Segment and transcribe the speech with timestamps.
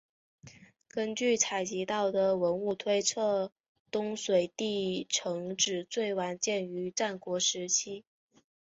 [0.87, 3.51] 根据采集到的文物推测
[3.91, 8.03] 东水地城址最晚建于战国时期。